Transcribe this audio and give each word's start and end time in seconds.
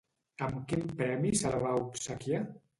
Amb 0.47 0.57
quin 0.71 0.81
premi 1.03 1.35
se 1.43 1.53
la 1.55 1.63
va 1.67 1.77
obsequiar? 1.85 2.45